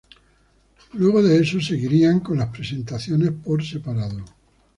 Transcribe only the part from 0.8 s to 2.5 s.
Luego de eso seguirían con las